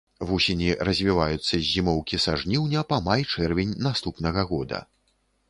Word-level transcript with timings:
Вусені 0.27 0.69
развіваюцца 0.87 1.51
з 1.51 1.59
зімоўкі 1.73 2.21
са 2.25 2.33
жніўня 2.45 2.85
па 2.93 3.01
май-чэрвень 3.09 3.77
наступнага 3.91 4.49
года. 4.55 4.83